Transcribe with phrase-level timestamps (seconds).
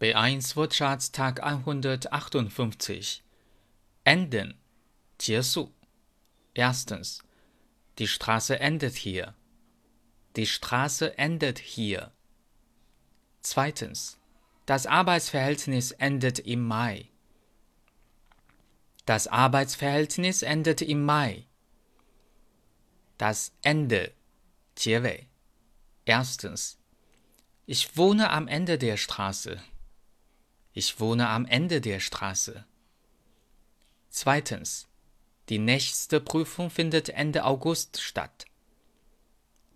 [0.00, 3.22] B1 Wirtschaftstag 158
[4.02, 4.54] Enden
[5.20, 5.68] Jiesu
[6.54, 7.22] Erstens
[7.98, 9.34] Die Straße endet hier.
[10.36, 12.12] Die Straße endet hier.
[13.42, 14.18] Zweitens
[14.64, 17.10] Das Arbeitsverhältnis endet im Mai.
[19.04, 21.46] Das Arbeitsverhältnis endet im Mai.
[23.18, 24.14] Das Ende
[24.76, 25.28] 结尾。
[26.06, 26.78] Erstens
[27.66, 29.62] Ich wohne am Ende der Straße.
[30.79, 32.65] Ich wohne am Ende der Straße.
[34.09, 34.87] Zweitens.
[35.49, 38.45] Die nächste Prüfung findet Ende August statt.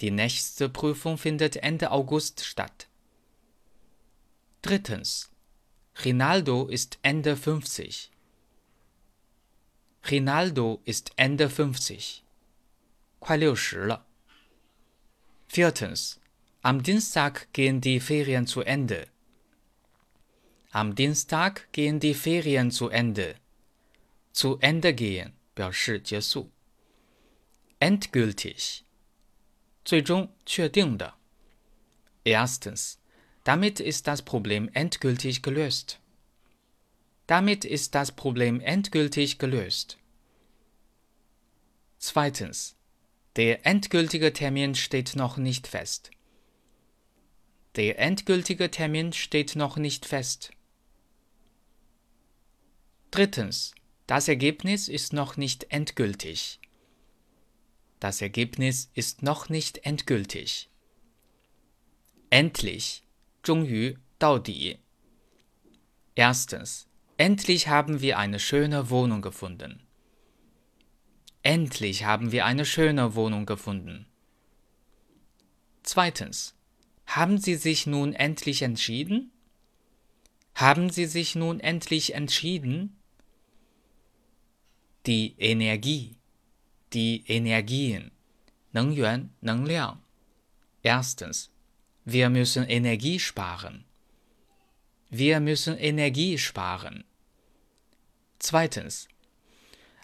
[0.00, 2.88] Die nächste Prüfung findet Ende August statt.
[4.62, 5.30] Drittens.
[6.04, 8.10] Rinaldo ist Ende 50.
[10.10, 12.24] Rinaldo ist Ende 50.
[13.20, 14.06] 快六十了。
[15.46, 16.18] Viertens.
[16.62, 19.08] Am Dienstag gehen die Ferien zu Ende.
[20.74, 23.34] Am Dienstag gehen die Ferien zu Ende.
[24.32, 26.50] Zu Ende gehen 表示结束。
[27.80, 28.84] Endgültig
[29.84, 31.14] 最终确定的。
[32.24, 32.98] Erstens.
[33.44, 35.98] Damit ist das Problem endgültig gelöst.
[37.26, 39.98] Damit ist das Problem endgültig gelöst.
[41.98, 42.76] Zweitens.
[43.36, 46.10] Der endgültige Termin steht noch nicht fest.
[47.76, 50.50] Der endgültige Termin steht noch nicht fest.
[53.14, 53.74] Drittens.
[54.06, 56.58] Das Ergebnis ist noch nicht endgültig.
[58.00, 60.68] Das Ergebnis ist noch nicht endgültig.
[62.30, 63.02] Endlich.
[63.42, 64.78] 终于到底.
[66.14, 66.86] Erstens.
[67.16, 69.82] Endlich haben wir eine schöne Wohnung gefunden.
[71.42, 74.06] Endlich haben wir eine schöne Wohnung gefunden.
[75.82, 76.54] Zweitens.
[77.06, 79.32] Haben Sie sich nun endlich entschieden?
[80.54, 82.93] Haben Sie sich nun endlich entschieden?
[85.06, 86.16] Die Energie,
[86.92, 88.10] die Energien,
[88.72, 89.98] 能源、能量.
[90.82, 91.50] Erstens,
[92.04, 93.84] wir müssen Energie sparen.
[95.10, 97.04] Wir müssen Energie sparen.
[98.38, 99.08] Zweitens,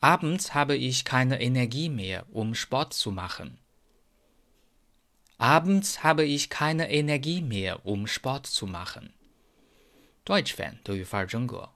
[0.00, 3.58] abends habe ich keine Energie mehr, um Sport zu machen.
[5.38, 9.12] Abends habe ich keine Energie mehr, um Sport zu machen.
[10.24, 11.70] Deutsch Fan 德语范儿真格。